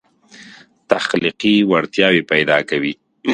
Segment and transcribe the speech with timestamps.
[0.91, 2.93] تخلیقي وړتیاوې پیدا کوي.